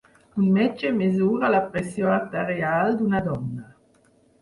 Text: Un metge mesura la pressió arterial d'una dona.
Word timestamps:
Un 0.43 0.45
metge 0.55 0.91
mesura 1.01 1.53
la 1.57 1.61
pressió 1.75 2.09
arterial 2.17 2.99
d'una 3.03 3.25
dona. 3.33 3.73